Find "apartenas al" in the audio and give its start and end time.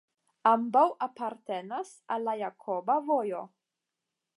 1.07-2.27